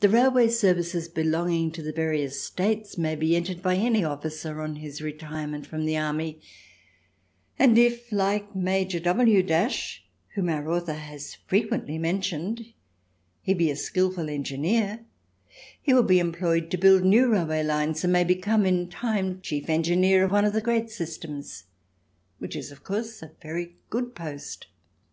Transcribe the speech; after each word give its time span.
The 0.00 0.08
railway 0.08 0.48
services 0.48 1.08
belonging 1.08 1.70
to 1.70 1.82
the 1.82 1.92
various 1.92 2.42
States 2.42 2.98
may 2.98 3.14
be 3.14 3.36
entered 3.36 3.62
by 3.62 3.76
any 3.76 4.02
officer 4.02 4.60
on 4.60 4.74
his 4.74 5.00
retirement 5.00 5.68
from 5.68 5.84
the 5.84 5.96
army, 5.96 6.40
and 7.56 7.78
if, 7.78 8.10
like 8.10 8.56
Major 8.56 8.98
W, 8.98 9.46
whom 10.34 10.48
our 10.48 10.68
author 10.72 10.94
has 10.94 11.36
frequently 11.46 11.96
mentioned, 11.96 12.72
he 13.40 13.54
be 13.54 13.70
a 13.70 13.76
skilful 13.76 14.28
engineer, 14.28 15.04
he 15.80 15.94
will 15.94 16.02
be 16.02 16.18
employed 16.18 16.68
to 16.72 16.76
build 16.76 17.04
new 17.04 17.30
railway 17.30 17.62
lines 17.62 18.02
and 18.02 18.12
may 18.12 18.24
become 18.24 18.66
in 18.66 18.88
time 18.88 19.40
chief 19.42 19.68
engineer 19.70 20.24
of 20.24 20.32
one 20.32 20.44
of 20.44 20.54
the 20.54 20.60
great 20.60 20.90
systems, 20.90 21.66
which 22.38 22.56
is, 22.56 22.72
of 22.72 22.82
course, 22.82 23.22
a 23.22 23.30
very 23.40 23.76
good 23.90 24.16
post. 24.16 24.66